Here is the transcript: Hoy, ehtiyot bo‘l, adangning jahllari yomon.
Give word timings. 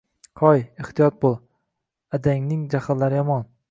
Hoy, 0.45 0.63
ehtiyot 0.83 1.21
bo‘l, 1.27 1.37
adangning 2.19 2.69
jahllari 2.77 3.23
yomon. 3.25 3.51